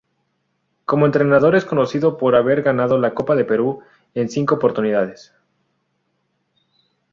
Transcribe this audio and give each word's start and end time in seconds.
Como 0.85 1.05
entrenador 1.05 1.55
es 1.55 1.63
conocido 1.63 2.17
por 2.17 2.35
haber 2.35 2.63
ganado 2.63 2.97
la 2.97 3.13
Copa 3.13 3.35
Perú 3.45 3.83
en 4.15 4.29
cinco 4.29 4.55
oportunidades. 4.55 5.31